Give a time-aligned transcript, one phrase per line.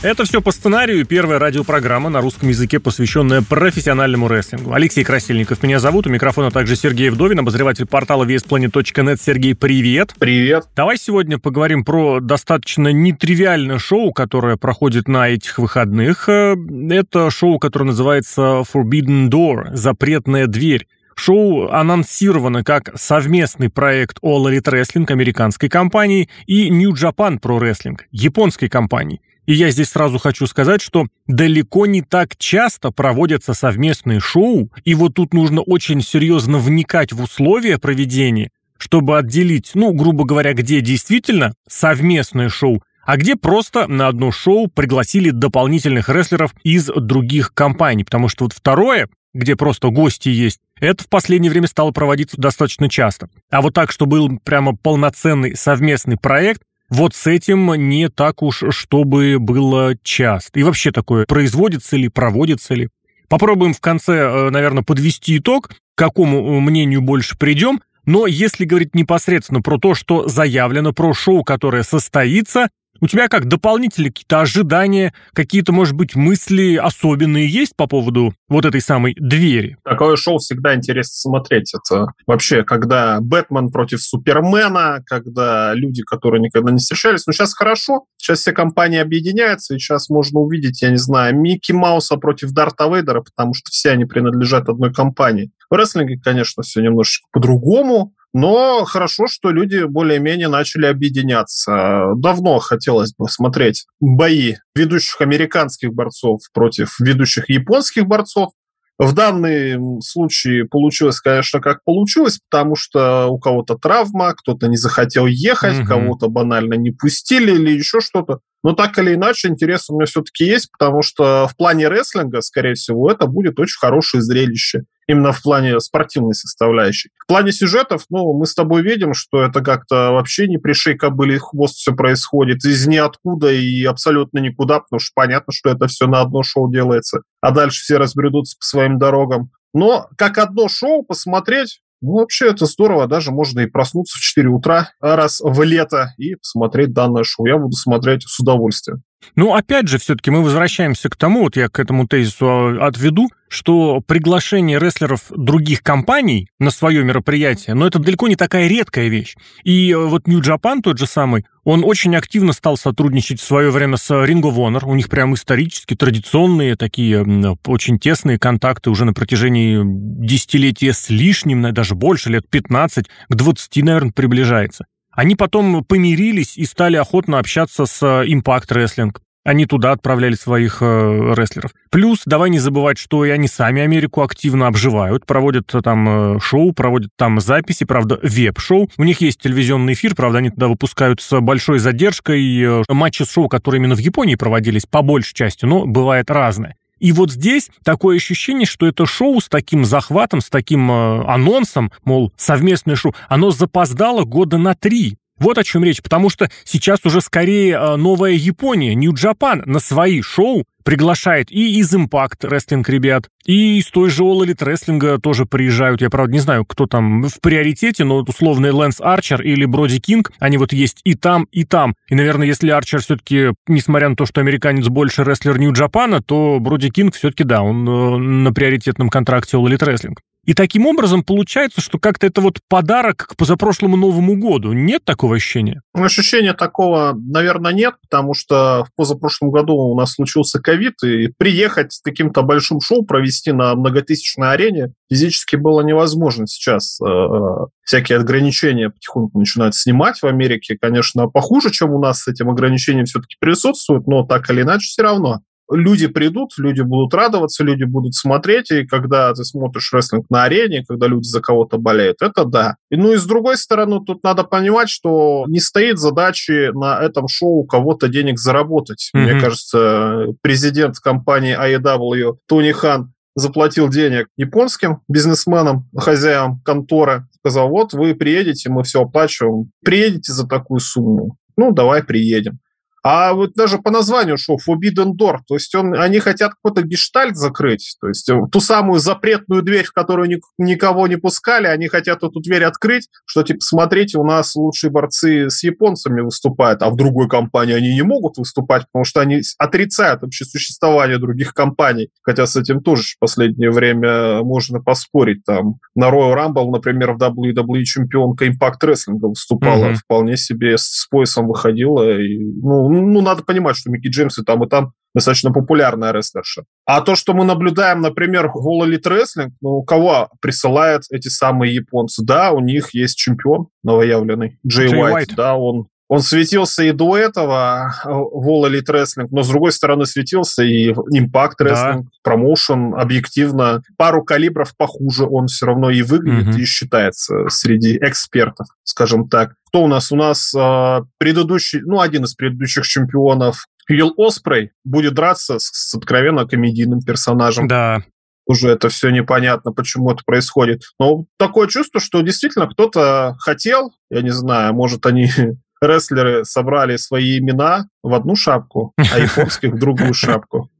[0.00, 1.04] Это все по сценарию.
[1.04, 4.72] Первая радиопрограмма на русском языке, посвященная профессиональному рестлингу.
[4.72, 6.06] Алексей Красильников меня зовут.
[6.06, 9.20] У микрофона также Сергей Вдовин, обозреватель портала VSPlanet.net.
[9.20, 10.14] Сергей, привет.
[10.16, 10.68] Привет.
[10.76, 16.28] Давай сегодня поговорим про достаточно нетривиальное шоу, которое проходит на этих выходных.
[16.28, 16.54] Э,
[16.90, 20.86] это шоу, которое называется Forbidden Door, запретная дверь.
[21.16, 27.98] Шоу анонсировано как совместный проект All Elite Wrestling американской компании и New Japan Pro Wrestling
[28.12, 29.20] японской компании.
[29.48, 34.94] И я здесь сразу хочу сказать, что далеко не так часто проводятся совместные шоу, и
[34.94, 40.82] вот тут нужно очень серьезно вникать в условия проведения, чтобы отделить, ну, грубо говоря, где
[40.82, 48.04] действительно совместное шоу, а где просто на одно шоу пригласили дополнительных рестлеров из других компаний.
[48.04, 52.90] Потому что вот второе, где просто гости есть, это в последнее время стало проводиться достаточно
[52.90, 53.30] часто.
[53.50, 58.64] А вот так, что был прямо полноценный совместный проект, вот с этим не так уж,
[58.70, 60.58] чтобы было часто.
[60.60, 62.88] И вообще такое, производится ли, проводится ли.
[63.28, 67.80] Попробуем в конце, э, наверное, подвести итог, к какому э, мнению больше придем.
[68.06, 72.68] Но если говорить непосредственно про то, что заявлено, про шоу, которое состоится,
[73.00, 78.64] у тебя как дополнительные какие-то ожидания, какие-то, может быть, мысли особенные есть по поводу вот
[78.64, 79.76] этой самой двери?
[79.84, 81.72] Такое шоу всегда интересно смотреть.
[81.74, 87.26] Это вообще, когда Бэтмен против Супермена, когда люди, которые никогда не встречались.
[87.26, 91.72] Но сейчас хорошо, сейчас все компании объединяются, и сейчас можно увидеть, я не знаю, Микки
[91.72, 95.50] Мауса против Дарта Вейдера, потому что все они принадлежат одной компании.
[95.70, 102.12] В рестлинге, конечно, все немножечко по-другому, но хорошо, что люди более-менее начали объединяться.
[102.16, 108.50] Давно хотелось бы смотреть бои ведущих американских борцов против ведущих японских борцов.
[108.98, 115.26] В данном случае получилось, конечно, как получилось, потому что у кого-то травма, кто-то не захотел
[115.26, 115.88] ехать, угу.
[115.88, 118.40] кого-то банально не пустили или еще что-то.
[118.64, 122.74] Но так или иначе, интерес у меня все-таки есть, потому что в плане рестлинга, скорее
[122.74, 127.10] всего, это будет очень хорошее зрелище именно в плане спортивной составляющей.
[127.24, 131.38] В плане сюжетов, ну, мы с тобой видим, что это как-то вообще не пришей кобыли
[131.38, 136.20] хвост все происходит, из ниоткуда и абсолютно никуда, потому что понятно, что это все на
[136.20, 139.50] одно шоу делается, а дальше все разбредутся по своим дорогам.
[139.72, 144.48] Но как одно шоу посмотреть, ну, вообще это здорово, даже можно и проснуться в 4
[144.48, 147.46] утра раз в лето и посмотреть данное шоу.
[147.46, 149.02] Я буду смотреть с удовольствием.
[149.36, 153.28] Ну, опять же, все-таки мы возвращаемся к тому, вот я к этому тезису а, отведу,
[153.48, 159.36] что приглашение рестлеров других компаний на свое мероприятие, но это далеко не такая редкая вещь.
[159.64, 163.70] И э, вот New Japan тот же самый, он очень активно стал сотрудничать в свое
[163.70, 164.84] время с Ring of Honor.
[164.84, 167.24] У них прям исторически традиционные такие
[167.66, 173.76] очень тесные контакты уже на протяжении десятилетия с лишним, даже больше, лет 15, к 20,
[173.84, 174.86] наверное, приближается.
[175.18, 179.16] Они потом помирились и стали охотно общаться с э, Impact Wrestling.
[179.44, 181.72] Они туда отправляли своих э, рестлеров.
[181.90, 186.38] Плюс, давай не забывать, что и они сами Америку активно обживают, проводят э, там э,
[186.38, 188.88] шоу, проводят там записи, правда, веб-шоу.
[188.96, 193.48] У них есть телевизионный эфир, правда, они туда выпускают с большой задержкой э, матчи шоу,
[193.48, 196.76] которые именно в Японии проводились, по большей части, но бывает разное.
[196.98, 201.92] И вот здесь такое ощущение, что это шоу с таким захватом, с таким э, анонсом,
[202.04, 205.16] мол, совместное шоу, оно запоздало года на три.
[205.38, 210.20] Вот о чем речь, потому что сейчас уже скорее э, новая Япония, Japan на свои
[210.22, 215.44] шоу приглашает и из Impact Wrestling ребят, и из той же All Elite Wrestling тоже
[215.44, 216.00] приезжают.
[216.00, 220.32] Я, правда, не знаю, кто там в приоритете, но условный Лэнс Арчер или Броди Кинг,
[220.38, 221.94] они вот есть и там, и там.
[222.08, 226.22] И, наверное, если Арчер все-таки, несмотря на то, что американец больше рестлер New Japan а,
[226.22, 230.16] то Броди Кинг все-таки, да, он э, на приоритетном контракте All Elite Wrestling.
[230.48, 234.72] И таким образом получается, что как-то это вот подарок к позапрошлому Новому году.
[234.72, 235.82] Нет такого ощущения?
[235.92, 241.92] Ощущения такого, наверное, нет, потому что в позапрошлом году у нас случился ковид, и приехать
[241.92, 246.46] с каким-то большим шоу провести на многотысячной арене физически было невозможно.
[246.46, 250.78] Сейчас э, всякие ограничения потихоньку начинают снимать в Америке.
[250.80, 255.02] Конечно, похуже, чем у нас с этим ограничением все-таки присутствует, но так или иначе все
[255.02, 260.44] равно люди придут, люди будут радоваться, люди будут смотреть, и когда ты смотришь рестлинг на
[260.44, 262.76] арене, когда люди за кого-то болеют, это да.
[262.90, 267.28] И, ну и с другой стороны, тут надо понимать, что не стоит задачи на этом
[267.28, 269.10] шоу кого-то денег заработать.
[269.14, 269.20] Mm-hmm.
[269.20, 277.92] Мне кажется, президент компании AEW Тони Хан заплатил денег японским бизнесменам, хозяевам конторы, сказал, вот
[277.92, 279.70] вы приедете, мы все оплачиваем.
[279.84, 281.36] Приедете за такую сумму?
[281.56, 282.58] Ну, давай приедем.
[283.04, 287.36] А вот даже по названию шоу Forbidden Door, то есть он, они хотят какой-то гештальт
[287.36, 291.88] закрыть, то есть э, ту самую запретную дверь, в которую ник- никого не пускали, они
[291.88, 296.90] хотят эту дверь открыть, что типа, смотрите, у нас лучшие борцы с японцами выступают, а
[296.90, 302.10] в другой компании они не могут выступать, потому что они отрицают вообще существование других компаний,
[302.22, 305.44] хотя с этим тоже в последнее время можно поспорить.
[305.44, 309.94] Там на Royal Rumble, например, в WWE чемпионка Impact Wrestling выступала, mm-hmm.
[309.94, 314.64] вполне себе с поясом выходила, и, ну, ну, надо понимать, что Микки Джеймс и там,
[314.64, 316.64] и там достаточно популярная рестлерша.
[316.84, 321.74] А то, что мы наблюдаем, например, в All Elite Wrestling, ну, кого присылают эти самые
[321.74, 322.24] японцы?
[322.24, 326.92] Да, у них есть чемпион новоявленный, Джей, Джей Уайт, Уайт, да, он он светился и
[326.92, 332.32] до этого в All Elite Wrestling, но, с другой стороны, светился и Impact Wrestling, да.
[332.32, 333.82] Promotion, объективно.
[333.98, 336.58] Пару калибров похуже он все равно и выглядит, угу.
[336.58, 339.54] и считается среди экспертов, скажем так.
[339.68, 340.10] Кто у нас?
[340.10, 345.94] У нас э, предыдущий, ну, один из предыдущих чемпионов Вилл Оспрей будет драться с, с
[345.94, 347.68] откровенно комедийным персонажем.
[347.68, 348.02] Да.
[348.46, 350.82] Уже это все непонятно, почему это происходит.
[350.98, 355.30] Но такое чувство, что действительно кто-то хотел, я не знаю, может, они
[355.80, 360.70] рестлеры собрали свои имена в одну шапку, а японских в другую шапку.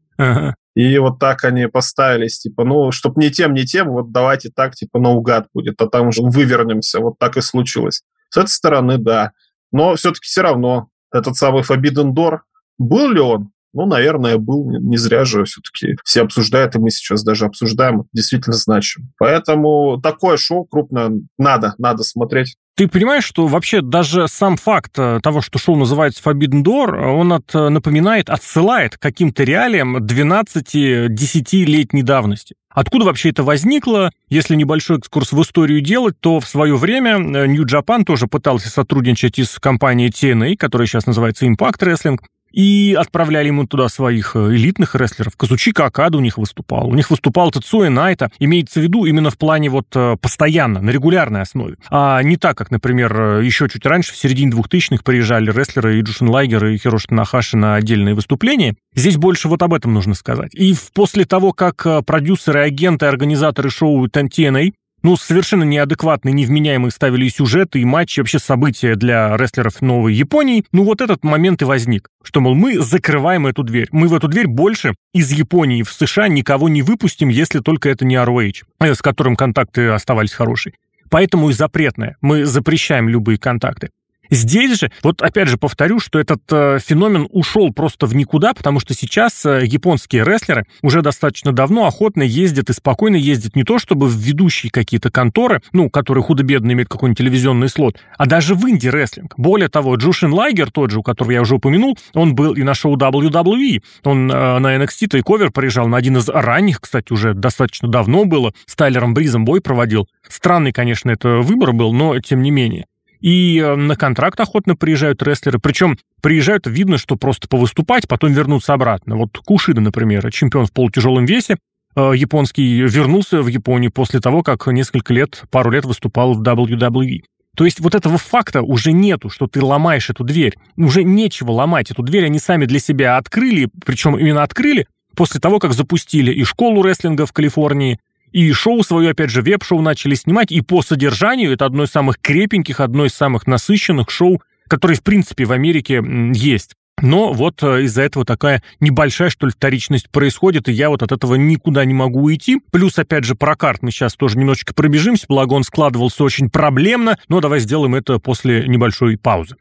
[0.75, 4.75] И вот так они поставились, типа, ну, чтоб не тем, не тем, вот давайте так,
[4.75, 7.01] типа, наугад будет, а там уже вывернемся.
[7.01, 8.03] Вот так и случилось.
[8.31, 9.33] С этой стороны, да.
[9.73, 12.39] Но все-таки все равно этот самый Forbidden Door,
[12.79, 13.51] был ли он?
[13.73, 14.71] Ну, наверное, был.
[14.71, 18.05] Не зря же все-таки все обсуждают, и мы сейчас даже обсуждаем.
[18.13, 19.13] Действительно значим.
[19.19, 22.57] Поэтому такое шоу крупное надо, надо смотреть.
[22.79, 27.33] Ты понимаешь, что вообще даже сам факт э, того, что шоу называется Forbidden Door, он
[27.33, 32.55] от, э, напоминает, отсылает каким-то реалиям 12-10-летней давности.
[32.71, 34.13] Откуда вообще это возникло?
[34.29, 38.69] Если небольшой экскурс в историю делать, то в свое время э, New Japan тоже пытался
[38.69, 42.19] сотрудничать и с компанией TNA, которая сейчас называется Impact Wrestling,
[42.53, 45.37] и отправляли ему туда своих э, элитных рестлеров.
[45.37, 46.89] Казучика Акада у них выступал.
[46.89, 48.31] У них выступал Тацуя Найта.
[48.39, 51.77] Имеется в виду именно в плане вот э, постоянно, на регулярной основе.
[51.91, 56.03] А не так, как, например, э, еще чуть раньше, в середине 2000-х, приезжали рестлеры и
[56.03, 58.75] Джушин Лайгер, и Хироши Нахаши на отдельные выступления.
[58.95, 60.55] Здесь больше вот об этом нужно сказать.
[60.55, 64.73] И после того, как продюсеры, агенты, организаторы шоу TNA
[65.03, 70.65] ну, совершенно неадекватные, невменяемые ставили сюжеты и матчи, вообще события для рестлеров Новой Японии.
[70.73, 73.89] Ну, вот этот момент и возник, что, мол, мы закрываем эту дверь.
[73.93, 78.05] Мы в эту дверь больше из Японии в США никого не выпустим, если только это
[78.05, 80.75] не ROH, э, с которым контакты оставались хорошие.
[81.11, 82.17] Поэтому и запретное.
[82.21, 83.91] Мы запрещаем любые контакты.
[84.31, 88.81] Здесь же, вот опять же повторю, что этот э, феномен ушел просто в никуда, потому
[88.81, 93.79] что сейчас э, японские рестлеры уже достаточно давно охотно ездят и спокойно ездят не то
[93.79, 98.69] чтобы в ведущие какие-то конторы, ну, которые худо-бедно имеют какой-нибудь телевизионный слот, а даже в
[98.69, 99.35] инди-рестлинг.
[99.37, 102.75] Более того, Джушин Лайгер, тот же, у которого я уже упомянул, он был и на
[102.75, 107.89] шоу WWE, он э, на NXT Takeover приезжал на один из ранних, кстати, уже достаточно
[107.89, 110.09] давно было, с Тайлером Бризом бой проводил.
[110.29, 112.87] Странный, конечно, это выбор был, но тем не менее.
[113.21, 115.59] И э, на контракт охотно приезжают рестлеры.
[115.59, 119.17] Причем приезжают, видно, что просто повыступать, потом вернуться обратно.
[119.17, 121.57] Вот Кушида, например, чемпион в полутяжелом весе,
[121.97, 127.23] э, японский, вернулся в Японию после того, как несколько лет, пару лет выступал в WWE.
[127.57, 130.57] То есть вот этого факта уже нету, что ты ломаешь эту дверь.
[130.77, 131.91] Уже нечего ломать.
[131.91, 134.87] Эту дверь они сами для себя открыли, причем именно открыли
[135.17, 137.99] после того, как запустили и школу рестлинга в Калифорнии,
[138.33, 142.19] и шоу свое, опять же, веб-шоу начали снимать, и по содержанию это одно из самых
[142.19, 146.75] крепеньких, одно из самых насыщенных шоу, которые, в принципе, в Америке есть.
[147.01, 151.13] Но вот э, из-за этого такая небольшая, что ли, вторичность происходит, и я вот от
[151.13, 152.61] этого никуда не могу уйти.
[152.73, 157.19] Плюс, опять же, про карт мы сейчас тоже немножечко пробежимся, благо он складывался очень проблемно,
[157.29, 159.57] но давай сделаем это после небольшой паузы.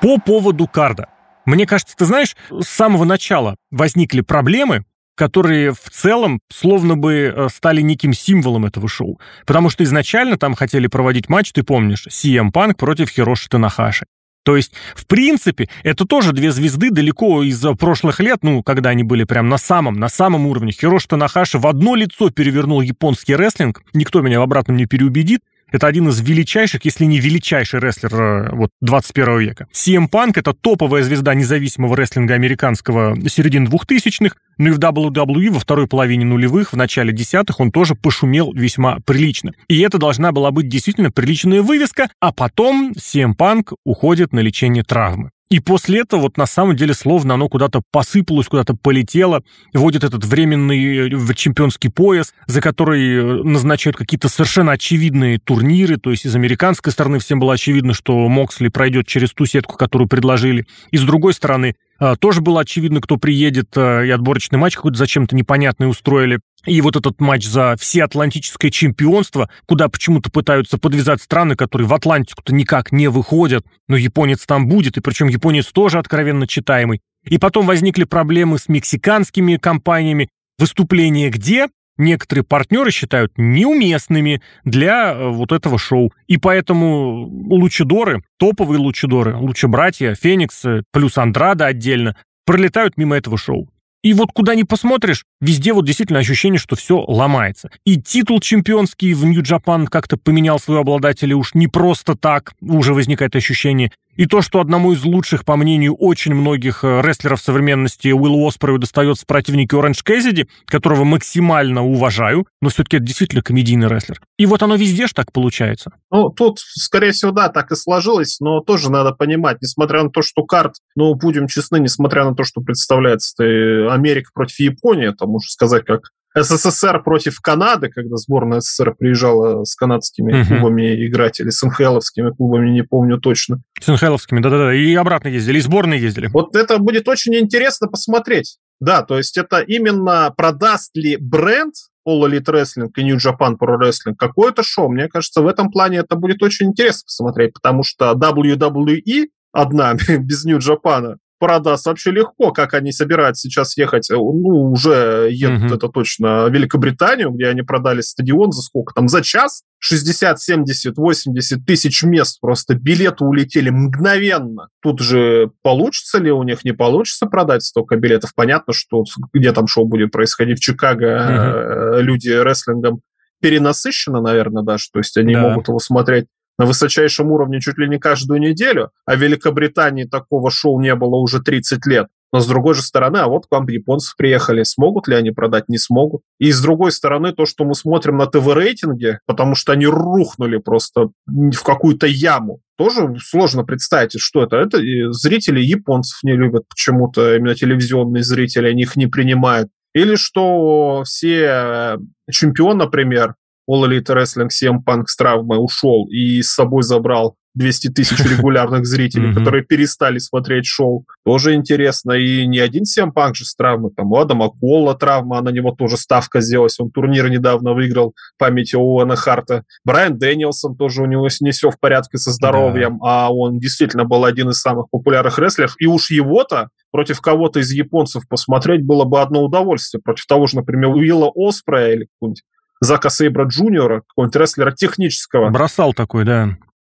[0.00, 1.08] По поводу карда.
[1.44, 4.84] Мне кажется, ты знаешь, с самого начала возникли проблемы,
[5.16, 9.20] которые в целом словно бы э, стали неким символом этого шоу.
[9.46, 14.06] Потому что изначально там хотели проводить матч, ты помнишь, CM Punk против Хироши Танахаши.
[14.44, 19.02] То есть, в принципе, это тоже две звезды далеко из прошлых лет, ну, когда они
[19.02, 20.72] были прям на самом, на самом уровне.
[20.72, 25.40] Хироши Танахаши в одно лицо перевернул японский рестлинг, никто меня в обратном не переубедит,
[25.70, 29.66] это один из величайших, если не величайший рестлер э, вот, 21 века.
[29.72, 35.58] CM Punk— это топовая звезда независимого рестлинга американского середины 2000-х, ну и в WWE во
[35.58, 39.52] второй половине нулевых, в начале десятых он тоже пошумел весьма прилично.
[39.68, 44.84] И это должна была быть действительно приличная вывеска, а потом CM Punk уходит на лечение
[44.84, 45.30] травмы.
[45.54, 50.24] И после этого вот на самом деле словно оно куда-то посыпалось, куда-то полетело, вводит этот
[50.24, 56.34] временный э, чемпионский пояс, за который э, назначают какие-то совершенно очевидные турниры, то есть из
[56.34, 61.02] американской стороны всем было очевидно, что Моксли пройдет через ту сетку, которую предложили, и с
[61.02, 66.40] другой стороны а, тоже было очевидно, кто приедет, и отборочный матч какой-то зачем-то непонятный устроили.
[66.66, 72.54] И вот этот матч за всеатлантическое чемпионство, куда почему-то пытаются подвязать страны, которые в Атлантику-то
[72.54, 77.00] никак не выходят, но японец там будет, и причем японец тоже откровенно читаемый.
[77.24, 80.28] И потом возникли проблемы с мексиканскими компаниями,
[80.58, 81.68] выступление где?
[81.96, 86.12] некоторые партнеры считают неуместными для э, вот этого шоу.
[86.26, 92.16] И поэтому лучидоры, топовые лучидоры, лучебратья, Феникс, плюс Андрада отдельно,
[92.46, 93.68] пролетают мимо этого шоу.
[94.04, 97.70] И вот куда ни посмотришь, везде вот действительно ощущение, что все ломается.
[97.86, 103.34] И титул чемпионский в Нью-Джапан как-то поменял своего обладателя уж не просто так, уже возникает
[103.34, 103.92] ощущение.
[104.16, 108.78] И то, что одному из лучших, по мнению очень многих э, рестлеров современности, Уиллу Оспрею
[108.78, 114.20] достается противнике Оранж Кэссиди, которого максимально уважаю, но все-таки это действительно комедийный рестлер.
[114.38, 115.92] И вот оно везде же так получается.
[116.10, 120.22] Ну, тут, скорее всего, да, так и сложилось, но тоже надо понимать, несмотря на то,
[120.22, 123.44] что карт, ну, будем честны, несмотря на то, что представляется
[123.92, 129.76] Америка против Японии, это можно сказать, как СССР против Канады, когда сборная СССР приезжала с
[129.76, 130.48] канадскими угу.
[130.48, 133.62] клубами играть, или с НХЛовскими клубами, не помню точно.
[133.80, 136.28] С НХЛовскими, да-да-да, и обратно ездили, и сборные ездили.
[136.32, 138.58] Вот это будет очень интересно посмотреть.
[138.80, 141.74] Да, то есть это именно продаст ли бренд
[142.06, 144.90] All Elite Wrestling и New Japan Pro Wrestling какое-то шоу.
[144.90, 150.44] Мне кажется, в этом плане это будет очень интересно посмотреть, потому что WWE одна без
[150.44, 155.76] New Japan продаст вообще легко, как они собираются сейчас ехать, э, ну, уже едут mm-hmm.
[155.76, 159.62] это точно, в Великобританию, где они продали стадион за сколько там, за час?
[159.80, 164.68] 60, 70, 80 тысяч мест, просто билеты улетели мгновенно.
[164.82, 168.30] Тут же получится ли у них, не получится продать столько билетов.
[168.34, 172.00] Понятно, что где там шоу будет происходить в Чикаго, mm-hmm.
[172.00, 173.00] люди рестлингом
[173.40, 175.42] перенасыщены, наверное, даже, то есть они да.
[175.42, 176.26] могут его смотреть
[176.58, 181.16] на высочайшем уровне чуть ли не каждую неделю, а в Великобритании такого шоу не было
[181.16, 182.08] уже 30 лет.
[182.34, 185.68] Но с другой же стороны, а вот к вам японцы приехали, смогут ли они продать,
[185.68, 186.22] не смогут.
[186.40, 191.10] И с другой стороны, то, что мы смотрим на ТВ-рейтинге, потому что они рухнули просто
[191.26, 194.56] в какую-то яму, тоже сложно представить, что это.
[194.56, 194.80] Это
[195.12, 199.68] зрители японцев не любят почему-то, именно телевизионные зрители, они их не принимают.
[199.94, 201.98] Или что все э,
[202.32, 203.36] чемпион, например,
[203.70, 208.84] All Elite Wrestling CM Punk с травмой ушел и с собой забрал 200 тысяч регулярных
[208.84, 211.04] зрителей, которые перестали смотреть шоу.
[211.24, 212.12] Тоже интересно.
[212.12, 213.92] И не один CM Punk же с травмой.
[213.96, 216.78] Там у Адама Колла травма, на него тоже ставка сделалась.
[216.80, 219.64] Он турнир недавно выиграл памяти Оуэна Харта.
[219.84, 223.26] Брайан Дэнилсон тоже у него не все в порядке со здоровьем, да.
[223.26, 225.76] а он действительно был один из самых популярных рестлеров.
[225.78, 230.00] И уж его-то против кого-то из японцев посмотреть было бы одно удовольствие.
[230.02, 232.42] Против того же, например, Уилла Оспрея или какого-нибудь
[232.80, 235.50] Зака Сейбра Джуниора, какого-нибудь рестлера технического.
[235.50, 236.56] Бросал такой, да.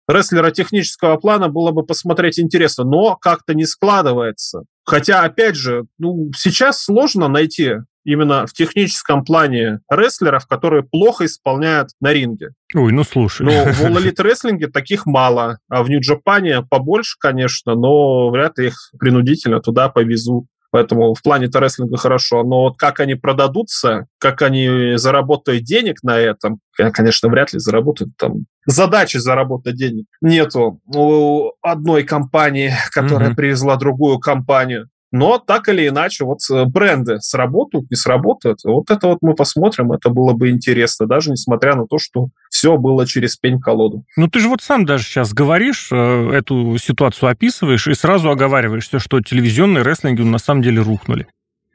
[0.09, 4.62] Рестлера технического плана было бы посмотреть интересно, но как-то не складывается.
[4.85, 11.90] Хотя, опять же, ну, сейчас сложно найти именно в техническом плане рестлеров, которые плохо исполняют
[12.00, 12.50] на ринге.
[12.73, 13.45] Ой, ну слушай.
[13.45, 18.68] Но в All Elite рестлинге таких мало, а в Нью-Джапане побольше, конечно, но вряд ли
[18.68, 20.47] их принудительно туда повезут.
[20.70, 22.42] Поэтому в плане рестлинга хорошо.
[22.42, 26.61] Но вот как они продадутся, как они заработают денег на этом,
[26.92, 28.46] конечно, вряд ли заработают там.
[28.66, 33.37] Задачи заработать денег нету у одной компании, которая mm-hmm.
[33.37, 34.88] привезла другую компанию.
[35.12, 38.60] Но так или иначе, вот э, бренды сработают, не сработают.
[38.64, 42.76] Вот это вот мы посмотрим, это было бы интересно, даже несмотря на то, что все
[42.76, 44.04] было через пень-колоду.
[44.16, 48.98] Ну ты же вот сам даже сейчас говоришь, э, эту ситуацию описываешь и сразу оговариваешься,
[48.98, 51.26] что телевизионные рестлинги на самом деле рухнули.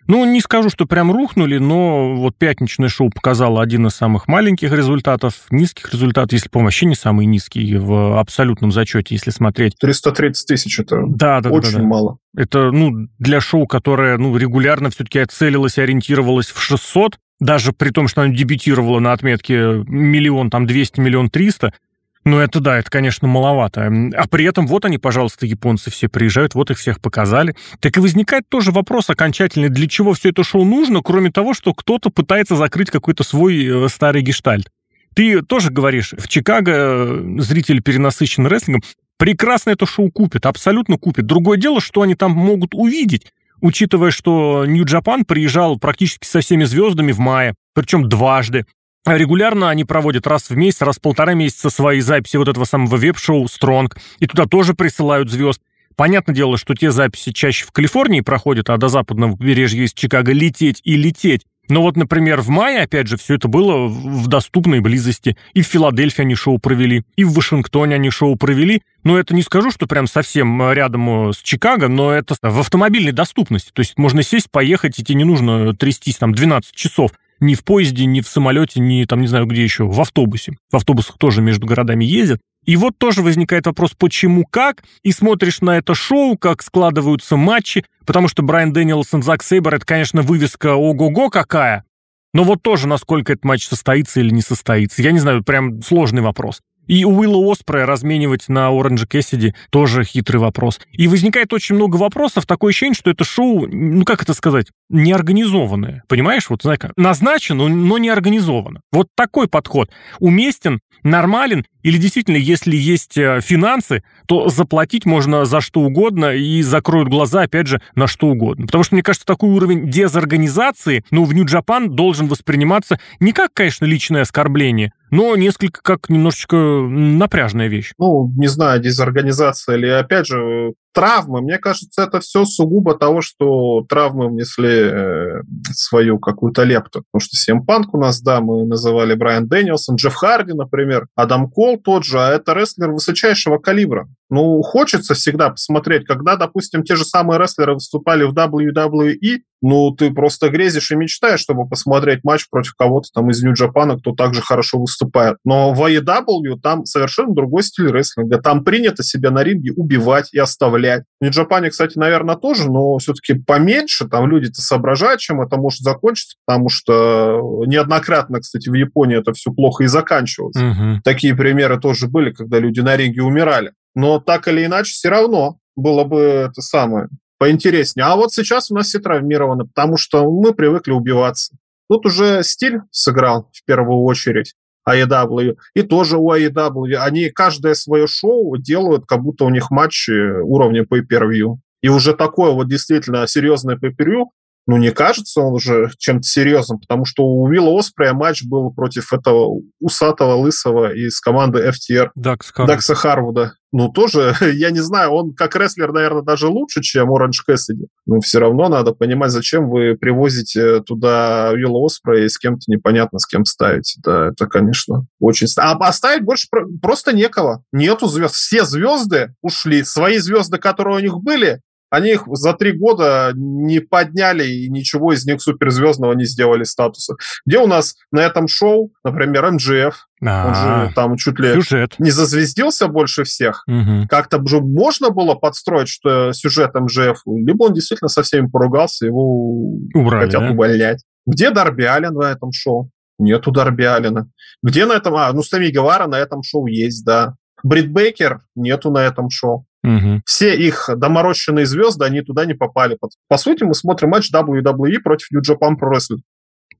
[0.08, 4.72] Ну, не скажу, что прям рухнули, но вот пятничное шоу показало один из самых маленьких
[4.72, 9.76] результатов, низких результатов, если помню, вообще не самый низкий в абсолютном зачете, если смотреть.
[9.80, 11.84] 330 тысяч это да, да, очень да, да.
[11.84, 12.18] мало.
[12.36, 17.90] Это, ну, для шоу, которое, ну, регулярно все-таки целилось и ориентировалось в 600, даже при
[17.90, 21.74] том, что оно дебютировало на отметке миллион, там, 200, миллион 300,
[22.24, 23.92] ну, это да, это, конечно, маловато.
[24.16, 27.56] А при этом вот они, пожалуйста, японцы все приезжают, вот их всех показали.
[27.80, 31.74] Так и возникает тоже вопрос окончательный, для чего все это шоу нужно, кроме того, что
[31.74, 34.70] кто-то пытается закрыть какой-то свой э, старый гештальт.
[35.16, 38.84] Ты тоже говоришь, в Чикаго э, зритель перенасыщен рестлингом,
[39.18, 41.26] прекрасно это шоу купит, абсолютно купит.
[41.26, 47.12] Другое дело, что они там могут увидеть, учитывая, что Нью-Джапан приезжал практически со всеми звездами
[47.12, 48.66] в мае, причем дважды.
[49.06, 52.98] Регулярно они проводят раз в месяц, раз в полтора месяца свои записи вот этого самого
[52.98, 55.62] веб-шоу «Стронг», и туда тоже присылают звезд.
[55.96, 60.32] Понятное дело, что те записи чаще в Калифорнии проходят, а до западного побережья из Чикаго
[60.32, 61.42] лететь и лететь.
[61.68, 65.38] Но вот, например, в мае, опять же, все это было в доступной близости.
[65.54, 68.82] И в Филадельфии они шоу провели, и в Вашингтоне они шоу провели.
[69.04, 72.60] Но это не скажу, что прям совсем э, рядом э, с Чикаго, но это в
[72.60, 73.72] автомобильной доступности.
[73.74, 77.64] То есть можно сесть, поехать, и тебе не нужно трястись там 12 часов ни в
[77.66, 80.56] поезде, ни в самолете, ни там не знаю где еще, в автобусе.
[80.72, 82.40] В автобусах тоже между городами ездят.
[82.66, 87.84] И вот тоже возникает вопрос, почему, как, и смотришь на это шоу, как складываются матчи,
[88.06, 91.86] потому что Брайан Дэнилсон, Зак Сейбер, это, конечно, вывеска ого-го какая,
[92.34, 95.02] но вот тоже, насколько этот матч состоится или не состоится.
[95.02, 96.62] Я не знаю, прям сложный вопрос.
[96.92, 100.82] И Уилла Оспрея разменивать на Оранжа Кэссиди тоже хитрый вопрос.
[100.92, 102.46] И возникает очень много вопросов.
[102.46, 106.04] Такое ощущение, что это шоу, ну как это сказать, неорганизованное.
[106.10, 106.50] Понимаешь?
[106.50, 108.82] Вот, знаешь, назначено, но не организовано.
[108.92, 115.62] Вот такой подход уместен нормален, или действительно, если есть э, финансы, то заплатить можно за
[115.62, 118.66] что угодно и закроют глаза, опять же, на что угодно.
[118.66, 123.86] Потому что, мне кажется, такой уровень дезорганизации, ну, в Нью-Джапан должен восприниматься не как, конечно,
[123.86, 127.94] личное оскорбление, но несколько как немножечко напряжная вещь.
[127.98, 131.42] Ну, не знаю, дезорганизация или, опять же, травмы.
[131.42, 135.42] Мне кажется, это все сугубо того, что травмы внесли э,
[135.74, 137.04] свою какую-то лепту.
[137.12, 141.78] Потому что Семпанк у нас, да, мы называли Брайан Дэнилсон, Джефф Харди, например, Адам Кол
[141.78, 144.08] тот же, а это рестлер высочайшего калибра.
[144.30, 150.12] Ну, хочется всегда посмотреть, когда, допустим, те же самые рестлеры выступали в WWE, ну, ты
[150.12, 154.80] просто грезишь и мечтаешь, чтобы посмотреть матч против кого-то там из Нью-Джапана, кто также хорошо
[154.80, 155.38] выступает.
[155.46, 158.42] Но в AEW там совершенно другой стиль рестлинга.
[158.42, 160.81] Там принято себя на ринге убивать и оставлять.
[160.90, 164.08] В Нью-Джапане, кстати, наверное, тоже, но все-таки поменьше.
[164.08, 169.52] Там люди-то соображают, чем это может закончиться, потому что неоднократно, кстати, в Японии это все
[169.52, 170.56] плохо и заканчивалось.
[170.56, 171.02] Угу.
[171.04, 173.74] Такие примеры тоже были, когда люди на ринге умирали.
[173.96, 177.08] Но так или иначе, все равно было бы это самое
[177.38, 178.06] поинтереснее.
[178.06, 181.56] А вот сейчас у нас все травмированы, потому что мы привыкли убиваться.
[181.90, 184.54] Тут уже стиль сыграл в первую очередь.
[184.96, 185.58] AEW.
[185.76, 186.96] И тоже у AEW.
[186.96, 191.58] Они каждое свое шоу делают, как будто у них матчи уровня pay-per-view.
[191.82, 194.26] И уже такое вот действительно серьезное pay-per-view
[194.68, 199.12] ну, не кажется он уже чем-то серьезным, потому что у Уилла Оспрея матч был против
[199.12, 202.10] этого усатого лысого из команды FTR.
[202.16, 202.74] Дакс Харвуда.
[202.74, 203.54] Дакса Харвуда.
[203.72, 207.88] Ну, тоже, я не знаю, он как рестлер, наверное, даже лучше, чем Оранж Кэссиди.
[208.06, 213.20] Но все равно надо понимать, зачем вы привозите туда Уилла Оспрея и с кем-то непонятно
[213.20, 214.00] с кем ставите.
[214.04, 215.48] Да, это, конечно, очень...
[215.58, 216.48] А поставить больше
[216.82, 217.64] просто некого.
[217.72, 218.36] Нету звезд.
[218.36, 219.84] Все звезды ушли.
[219.84, 225.14] Свои звезды, которые у них были, они их за три года не подняли и ничего
[225.14, 227.16] из них суперзвездного не сделали статуса.
[227.46, 230.56] Где у нас на этом шоу, например, МГФ, а, он
[230.88, 231.96] же там чуть ли сюжет.
[232.00, 233.64] не зазвездился больше всех.
[233.68, 234.08] Угу.
[234.10, 239.76] Как-то же можно было подстроить, что сюжет МЖФ, либо он действительно со всеми поругался, его
[239.94, 240.52] Убрали, хотят да?
[240.52, 241.04] увольнять.
[241.26, 242.90] Где Дарби Аллен в этом шоу?
[243.20, 244.30] Нету Дарби Аллена.
[244.64, 245.16] Где на этом...
[245.16, 247.36] А, ну, Сами Гевара на этом шоу есть, да.
[247.64, 249.66] Брит Бейкер нету на этом шоу.
[249.84, 250.22] Угу.
[250.26, 252.98] Все их доморощенные звезды, они туда не попали.
[253.28, 256.22] По сути, мы смотрим матч WWE против New Japan Pro Wrestling.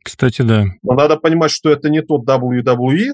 [0.04, 0.66] Кстати, да.
[0.84, 3.14] Но надо понимать, что это не тот WWE,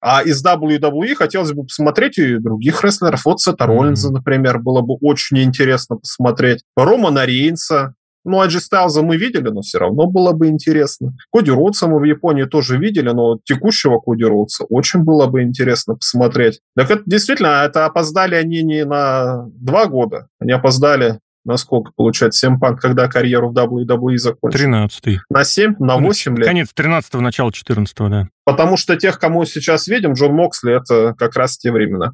[0.00, 3.24] а из WWE хотелось бы посмотреть и других рестлеров.
[3.24, 4.12] Вот Сета Роллинза, mm-hmm.
[4.12, 6.64] например, было бы очень интересно посмотреть.
[6.76, 11.14] Романа Рейнса, ну, Аджи Стайлза мы видели, но все равно было бы интересно.
[11.32, 15.94] Коди Роудса мы в Японии тоже видели, но текущего Коди Роудса очень было бы интересно
[15.94, 16.60] посмотреть.
[16.76, 22.46] Так это действительно, это опоздали они не на два года, они опоздали на сколько, получается,
[22.46, 24.58] 7 панк, когда карьеру в WWE закончил?
[24.58, 26.46] 13 На 7, на 8 лет?
[26.46, 28.28] Конец 13-го, начало 14-го, да.
[28.44, 32.12] Потому что тех, кому сейчас видим, Джон Моксли, это как раз те времена.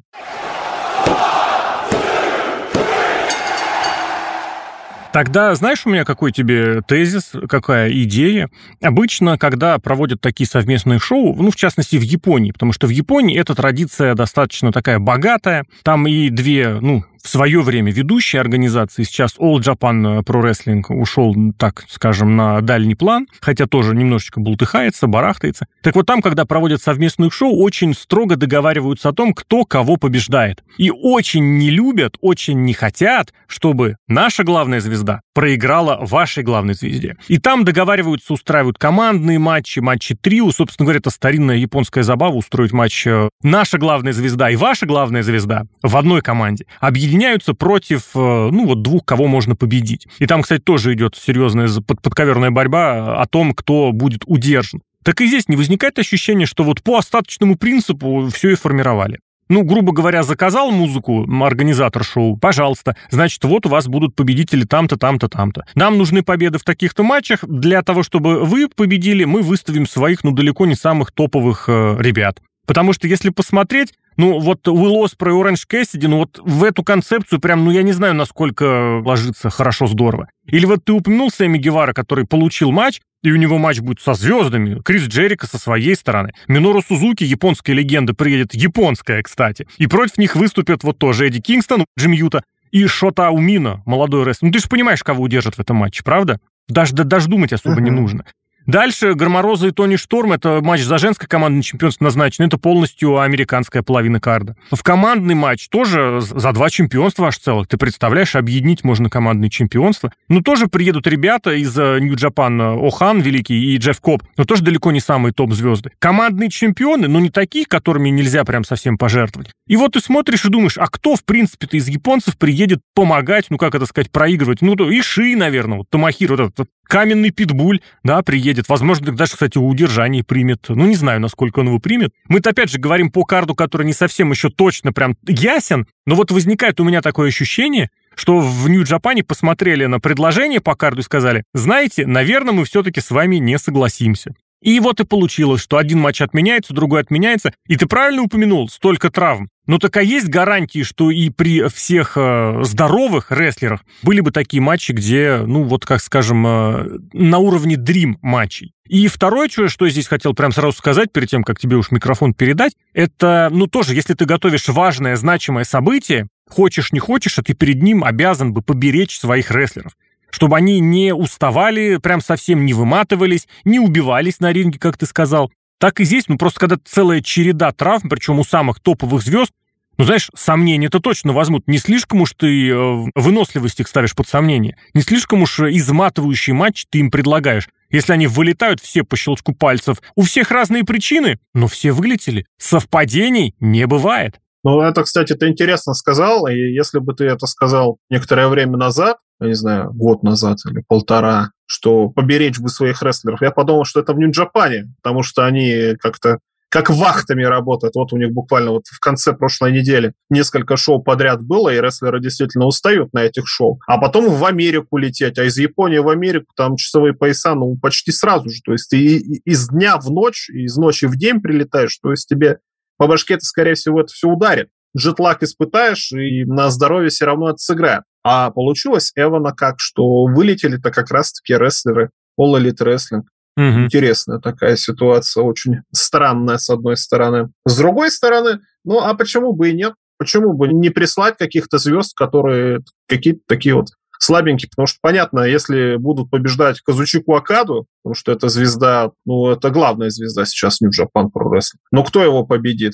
[5.11, 8.49] Тогда знаешь у меня какой тебе тезис, какая идея?
[8.81, 13.39] Обычно, когда проводят такие совместные шоу, ну, в частности, в Японии, потому что в Японии
[13.39, 19.35] эта традиция достаточно такая богатая, там и две, ну, в свое время ведущие организации, сейчас
[19.37, 25.67] All Japan Pro Wrestling ушел, так скажем, на дальний план, хотя тоже немножечко бултыхается, барахтается.
[25.81, 30.63] Так вот там, когда проводят совместные шоу, очень строго договариваются о том, кто кого побеждает.
[30.77, 37.15] И очень не любят, очень не хотят, чтобы наша главная звезда проиграла вашей главной звезде.
[37.27, 40.51] И там договариваются, устраивают командные матчи, матчи трио.
[40.51, 45.23] Собственно говоря, это старинная японская забава устроить матч э, наша главная звезда и ваша главная
[45.23, 46.65] звезда в одной команде.
[46.79, 48.19] Объединить объединяются против, э,
[48.51, 50.07] ну, вот двух, кого можно победить.
[50.19, 54.81] И там, кстати, тоже идет серьезная под подковерная борьба о том, кто будет удержан.
[55.03, 59.19] Так и здесь не возникает ощущение, что вот по остаточному принципу все и формировали.
[59.51, 64.95] ну, грубо говоря, заказал музыку организатор шоу, пожалуйста, значит, вот у вас будут победители там-то,
[64.95, 65.65] там-то, там-то.
[65.73, 67.43] Нам нужны победы в таких-то матчах.
[67.47, 72.39] Для того, чтобы вы победили, мы выставим своих, ну, далеко не самых топовых э, ребят.
[72.67, 76.83] Потому что если посмотреть, ну, вот Уилл Оспрей и Оранж Кэссиди, ну, вот в эту
[76.83, 80.27] концепцию прям, ну, я не знаю, насколько ложится хорошо, здорово.
[80.45, 84.15] Или вот ты упомянул Сэмми Гевара, который получил матч, и у него матч будет со
[84.15, 84.81] звездами.
[84.83, 86.33] Крис Джерика со своей стороны.
[86.49, 89.67] Минору Сузуки, японская легенда, приедет, японская, кстати.
[89.77, 94.47] И против них выступят вот тоже Эдди Кингстон, Джим Юта и Шота Умина, молодой рестлер.
[94.47, 96.41] Ну, ты же понимаешь, кого удержат в этом матче, правда?
[96.67, 97.83] Даже, даже думать особо uh-huh.
[97.83, 98.25] не нужно.
[98.65, 103.81] Дальше Громороза и Тони Шторм, это матч за женское командное чемпионство назначен, это полностью американская
[103.81, 104.55] половина карда.
[104.71, 107.67] В командный матч тоже за два чемпионства аж целых.
[107.67, 110.11] Ты представляешь, объединить можно командные чемпионства.
[110.27, 114.91] Ну, тоже приедут ребята из Нью-Джапан, э, Охан великий и Джефф Коп, но тоже далеко
[114.91, 115.91] не самые топ-звезды.
[115.99, 119.51] Командные чемпионы, но не такие, которыми нельзя прям совсем пожертвовать.
[119.67, 123.57] И вот ты смотришь и думаешь, а кто, в принципе-то, из японцев приедет помогать, ну,
[123.57, 124.61] как это сказать, проигрывать?
[124.61, 128.67] Ну, то Иши, наверное, вот Тамахир, вот этот каменный питбуль, да, приедет.
[128.67, 130.65] Возможно, даже, кстати, удержание примет.
[130.69, 132.13] Ну, не знаю, насколько он его примет.
[132.27, 136.31] Мы-то, опять же, говорим по карду, который не совсем еще точно прям ясен, но вот
[136.31, 141.43] возникает у меня такое ощущение, что в Нью-Джапане посмотрели на предложение по карду и сказали,
[141.53, 144.33] знаете, наверное, мы все-таки с вами не согласимся.
[144.61, 147.53] И вот и получилось, что один матч отменяется, другой отменяется.
[147.67, 149.49] И ты правильно упомянул, столько травм.
[149.65, 154.61] Но так а есть гарантии, что и при всех э, здоровых рестлерах были бы такие
[154.61, 158.73] матчи, где, ну вот как скажем, э, на уровне дрим матчей.
[158.87, 161.91] И второе, что, что я здесь хотел прям сразу сказать, перед тем, как тебе уж
[161.91, 167.43] микрофон передать, это, ну тоже, если ты готовишь важное, значимое событие, хочешь не хочешь, а
[167.43, 169.93] ты перед ним обязан бы поберечь своих рестлеров
[170.31, 175.51] чтобы они не уставали, прям совсем не выматывались, не убивались на ринге, как ты сказал.
[175.79, 179.51] Так и здесь, ну просто когда целая череда травм, причем у самых топовых звезд,
[179.99, 181.67] ну, знаешь, сомнения-то точно возьмут.
[181.67, 184.77] Не слишком уж ты э, выносливость их ставишь под сомнение.
[184.93, 187.67] Не слишком уж изматывающий матч ты им предлагаешь.
[187.89, 192.45] Если они вылетают все по щелчку пальцев, у всех разные причины, но все вылетели.
[192.57, 194.39] Совпадений не бывает.
[194.63, 199.17] Ну, это, кстати, ты интересно сказал, и если бы ты это сказал некоторое время назад,
[199.39, 203.41] я не знаю, год назад или полтора, что поберечь бы своих рестлеров.
[203.41, 207.95] Я подумал, что это в Нью-Джапане, потому что они как-то как вахтами работают.
[207.95, 212.21] Вот у них буквально вот в конце прошлой недели несколько шоу подряд было, и рестлеры
[212.21, 213.79] действительно устают на этих шоу.
[213.87, 218.11] А потом в Америку лететь, а из Японии в Америку там часовые пояса, ну, почти
[218.11, 218.61] сразу же.
[218.63, 222.59] То есть ты из дня в ночь, из ночи в день прилетаешь, то есть тебе
[222.97, 224.69] по башке это, скорее всего, это все ударит.
[224.95, 228.03] Джетлаг испытаешь, и на здоровье все равно это сыграет.
[228.31, 233.23] А получилось Эвана как, что вылетели-то как раз-таки рестлеры All Elite Wrestling.
[233.57, 233.85] Угу.
[233.85, 237.49] Интересная такая ситуация, очень странная с одной стороны.
[237.65, 239.95] С другой стороны, ну а почему бы и нет?
[240.19, 243.87] Почему бы не прислать каких-то звезд, которые какие-то такие вот
[244.19, 249.71] слабенькие, потому что, понятно, если будут побеждать Казучику Акаду, потому что это звезда, ну, это
[249.71, 252.93] главная звезда сейчас New Japan Pro Wrestling, но кто его победит?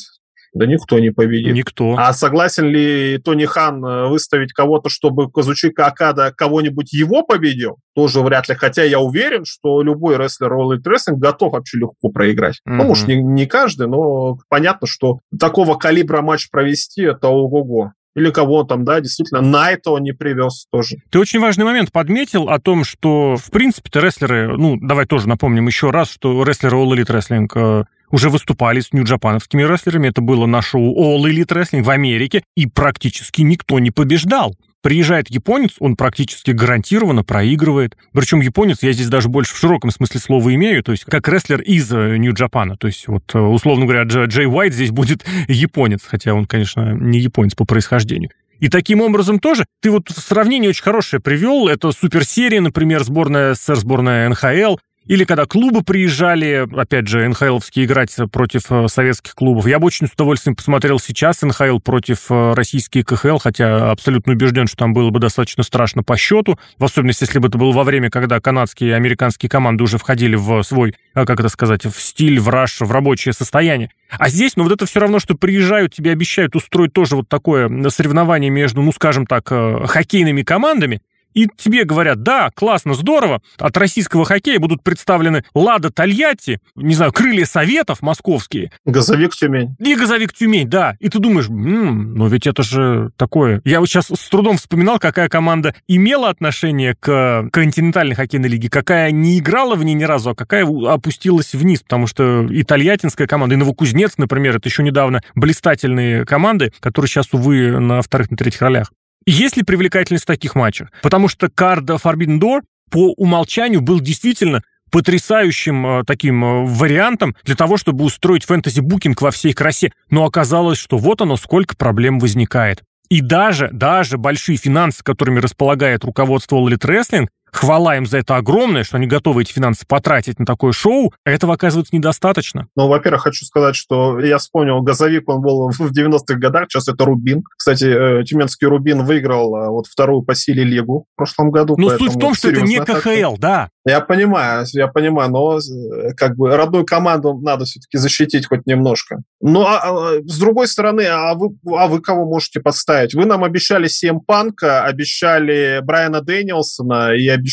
[0.55, 1.53] Да никто не победит.
[1.53, 1.95] Никто.
[1.97, 7.75] А согласен ли Тони Хан э, выставить кого-то, чтобы Казучика Акада кого-нибудь его победил?
[7.93, 8.55] Тоже вряд ли.
[8.55, 12.61] Хотя я уверен, что любой рестлер All Elite Wrestling готов вообще легко проиграть.
[12.67, 12.73] Mm-hmm.
[12.73, 18.31] Ну, может, не, не каждый, но понятно, что такого калибра матч провести, это ого-го или
[18.31, 20.95] кого там, да, действительно, Найта он не привез тоже.
[21.09, 25.67] Ты очень важный момент подметил о том, что, в принципе-то, рестлеры, ну, давай тоже напомним
[25.67, 30.09] еще раз, что рестлеры All Elite Wrestling э, уже выступали с нью-джапановскими рестлерами.
[30.09, 34.55] Это было на шоу All Elite Wrestling в Америке, и практически никто не побеждал.
[34.81, 37.97] Приезжает японец, он практически гарантированно проигрывает.
[38.13, 41.59] Причем японец, я здесь даже больше в широком смысле слова имею, то есть как рестлер
[41.61, 42.77] из э, Нью-Джапана.
[42.77, 47.17] То есть вот, э, условно говоря, Джей Уайт здесь будет японец, хотя он, конечно, не
[47.17, 48.29] японец по происхождению.
[48.59, 51.67] И таким образом тоже ты вот в сравнении очень хорошее привел.
[51.67, 54.77] Это суперсерия, например, сборная СССР, сборная НХЛ.
[55.07, 59.67] Или когда клубы приезжали, опять же, НХЛовские играть против э, советских клубов.
[59.67, 64.65] Я бы очень с удовольствием посмотрел сейчас НХЛ против э, российских КХЛ, хотя абсолютно убежден,
[64.65, 66.57] что там было бы достаточно страшно по счету.
[66.79, 70.35] В особенности, если бы это было во время, когда канадские и американские команды уже входили
[70.35, 73.91] в свой, э, как это сказать, в стиль, в раш, в рабочее состояние.
[74.09, 77.69] А здесь, ну вот это все равно, что приезжают, тебе обещают устроить тоже вот такое
[77.89, 81.01] соревнование между, ну скажем так, хоккейными командами,
[81.35, 87.11] и тебе говорят, да, классно, здорово, от российского хоккея будут представлены «Лада Тольятти», не знаю,
[87.11, 88.71] «Крылья Советов» московские.
[88.85, 89.75] «Газовик Тюмень».
[89.79, 90.95] И «Газовик Тюмень», да.
[90.99, 93.61] И ты думаешь, м-м, ну ведь это же такое.
[93.65, 99.11] Я вот сейчас с трудом вспоминал, какая команда имела отношение к континентальной хоккейной лиге, какая
[99.11, 103.55] не играла в ней ни разу, а какая опустилась вниз, потому что и Тольяттинская команда,
[103.55, 108.61] и Новокузнец, например, это еще недавно блистательные команды, которые сейчас, увы, на вторых, на третьих
[108.61, 108.91] ролях.
[109.25, 110.91] Есть ли привлекательность в таких матчах?
[111.01, 112.61] Потому что карда Forbidden Door
[112.91, 114.61] по умолчанию был действительно
[114.91, 119.91] потрясающим э, таким э, вариантом для того, чтобы устроить фэнтези-букинг во всей красе.
[120.11, 122.83] Но оказалось, что вот оно, сколько проблем возникает.
[123.09, 128.83] И даже, даже большие финансы, которыми располагает руководство All Wrestling, хвала им за это огромная,
[128.83, 132.67] что они готовы эти финансы потратить на такое шоу, этого оказывается недостаточно.
[132.75, 137.05] Ну, во-первых, хочу сказать, что я вспомнил, газовик, он был в 90-х годах, сейчас это
[137.05, 137.43] Рубин.
[137.57, 141.75] Кстати, э, Тюменский Рубин выиграл э, вот вторую по силе лигу в прошлом году.
[141.77, 143.69] Ну, суть в том, что это не КХЛ, да.
[143.87, 149.21] Я понимаю, я понимаю, но э, как бы родную команду надо все-таки защитить хоть немножко.
[149.41, 153.13] Ну, а, а, с другой стороны, а вы, а вы кого можете подставить?
[153.13, 157.44] Вы нам обещали Сем Панка, обещали Брайана Дэниелсона и обещали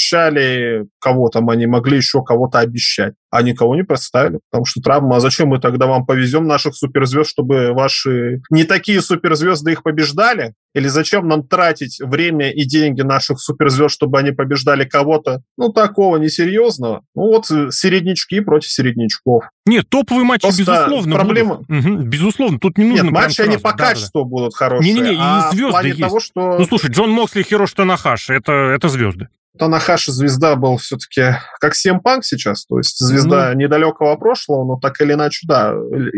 [0.99, 5.17] кого там, они могли еще кого-то обещать а никого не представили, потому что травма.
[5.17, 10.53] А зачем мы тогда вам повезем наших суперзвезд, чтобы ваши не такие суперзвезды их побеждали?
[10.75, 16.19] Или зачем нам тратить время и деньги наших суперзвезд, чтобы они побеждали кого-то, ну, такого
[16.19, 17.05] несерьезного?
[17.15, 19.45] Ну, вот э, середнячки против середнячков.
[19.65, 21.55] Нет, топовые матчи, Просто безусловно, проблема...
[21.57, 21.87] будут.
[21.87, 24.29] Угу, безусловно, тут не нужно Нет, матчи они по да, качеству да.
[24.29, 24.93] будут хорошие.
[24.93, 26.01] Не-не-не, а и звезды есть.
[26.01, 26.59] Того, что...
[26.59, 29.29] Ну, слушай, Джон Моксли, Хирош Танахаши, это, это звезды.
[29.59, 33.57] Танахаши звезда был все-таки как Сем Панк сейчас, то есть звезда mm-hmm.
[33.57, 35.75] недалекого прошлого, но так или иначе, да,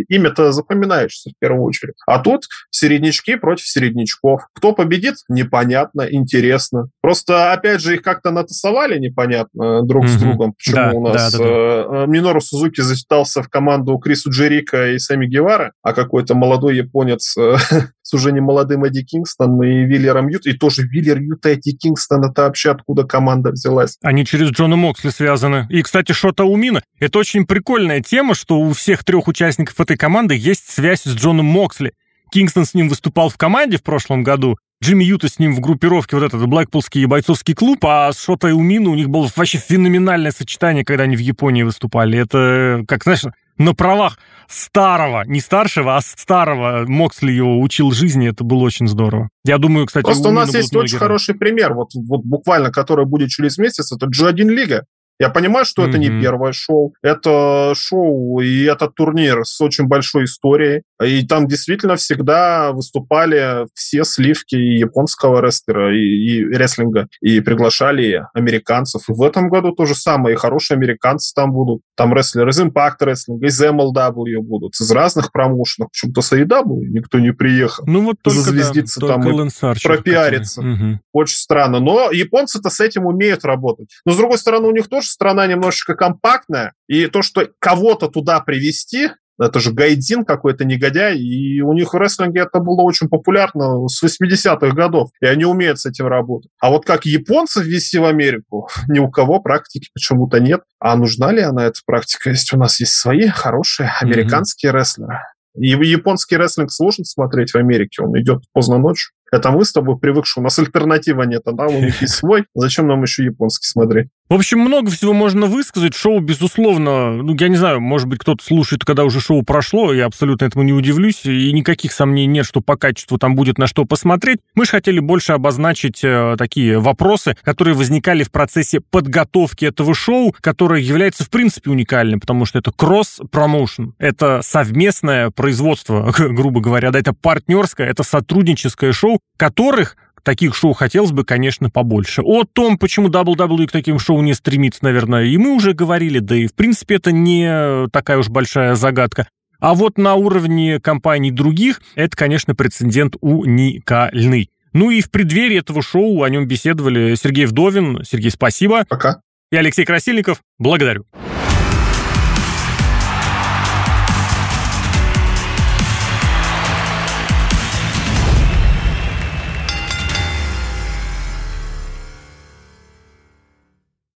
[0.09, 1.95] имя-то запоминаешься в первую очередь.
[2.07, 4.43] А тут середнячки против середнячков.
[4.55, 5.17] Кто победит?
[5.29, 6.89] Непонятно, интересно.
[7.01, 10.09] Просто, опять же, их как-то натасовали непонятно друг mm-hmm.
[10.09, 10.53] с другом.
[10.53, 12.05] Почему да, у нас да, да, да.
[12.05, 17.37] Э, Минору Сузуки засчитался в команду Крису Джерика и Сами Гевара, а какой-то молодой японец
[17.37, 17.57] э,
[18.03, 21.73] с уже не молодым Эдди Кингстоном и Виллером Ют, и тоже Виллер Ют и Эдди
[21.77, 23.99] Кингстон, это вообще откуда команда взялась.
[24.03, 25.67] Они через Джона Моксли связаны.
[25.71, 30.37] И, кстати, Шота Умина, это очень прикольная тема, что у всех трех участников этой команды
[30.37, 31.93] есть связь с Джоном Моксли.
[32.31, 36.17] Кингстон с ним выступал в команде в прошлом году, Джимми Юта с ним в группировке,
[36.17, 40.85] вот этот Блэкпулский бойцовский клуб, а с Шотой Умину у них было вообще феноменальное сочетание,
[40.85, 42.19] когда они в Японии выступали.
[42.19, 43.23] Это, как, знаешь,
[43.59, 49.29] на правах старого, не старшего, а старого Моксли его учил жизни, это было очень здорово.
[49.45, 53.07] Я думаю, кстати, Просто у, у нас есть очень хороший пример, вот, вот буквально, который
[53.07, 54.85] будет через месяц, это G1 Лига.
[55.19, 55.89] Я понимаю, что mm-hmm.
[55.89, 56.95] это не первое шоу.
[57.03, 60.83] Это шоу и этот турнир с очень большой историей.
[61.03, 69.09] И там действительно всегда выступали все сливки японского рестлера, и, и рестлинга, и приглашали американцев.
[69.09, 70.35] И в этом году то же самое.
[70.35, 71.83] И хорошие американцы там будут.
[71.97, 75.91] Там рестлеры из Impact Wrestling, из MLW будут, из разных промоушенов.
[75.91, 77.85] Почему-то с AEW никто не приехал.
[77.87, 80.61] Ну вот только, Зазвездиться да, там только и пропиариться.
[80.61, 81.01] Угу.
[81.13, 81.81] Очень странно.
[81.81, 83.89] Но японцы-то с этим умеют работать.
[84.05, 88.41] Но, с другой стороны, у них тоже страна немножечко компактная, и то, что кого-то туда
[88.41, 93.89] привести, это же гайдин какой-то негодяй, и у них в рестлинге это было очень популярно
[93.89, 96.51] с 80-х годов, и они умеют с этим работать.
[96.61, 100.63] А вот как японцев ввести в Америку, ни у кого практики почему-то нет.
[100.79, 102.31] А нужна ли она, эта практика?
[102.31, 104.79] Есть у нас есть свои хорошие американские mm-hmm.
[104.79, 105.19] рестлеры.
[105.57, 109.13] И японский рестлинг сложно смотреть в Америке, он идет поздно ночью.
[109.31, 112.45] Это мы с тобой привыкшие, у нас альтернатива нет, а да, у них есть свой.
[112.55, 114.09] Зачем нам еще японский смотреть?
[114.35, 115.95] В общем, много всего можно высказать.
[115.95, 120.07] Шоу, безусловно, ну, я не знаю, может быть, кто-то слушает, когда уже шоу прошло, я
[120.07, 123.85] абсолютно этому не удивлюсь, и никаких сомнений нет, что по качеству там будет на что
[123.85, 124.41] посмотреть.
[124.57, 130.35] Мы же хотели больше обозначить э, такие вопросы, которые возникали в процессе подготовки этого шоу,
[130.41, 136.99] которое является, в принципе, уникальным, потому что это кросс-промоушен, это совместное производство, грубо говоря, да,
[136.99, 142.23] это партнерское, это сотрудническое шоу, которых таких шоу хотелось бы, конечно, побольше.
[142.23, 146.35] О том, почему WWE к таким шоу не стремится, наверное, и мы уже говорили, да
[146.35, 149.29] и, в принципе, это не такая уж большая загадка.
[149.61, 154.51] А вот на уровне компаний других это, конечно, прецедент уникальный.
[154.73, 158.03] Ну и в преддверии этого шоу о нем беседовали Сергей Вдовин.
[158.05, 158.85] Сергей, спасибо.
[158.89, 159.21] Пока.
[159.53, 160.41] И Алексей Красильников.
[160.59, 161.07] Благодарю.